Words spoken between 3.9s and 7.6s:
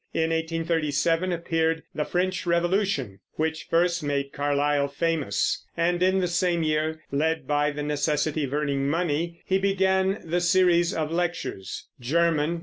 made Carlyle famous; and in the same year, led